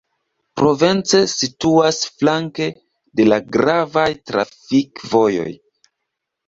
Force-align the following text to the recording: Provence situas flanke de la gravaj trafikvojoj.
Provence 0.61 1.19
situas 1.33 1.99
flanke 2.23 2.71
de 3.21 3.29
la 3.29 3.41
gravaj 3.59 4.09
trafikvojoj. 4.33 5.49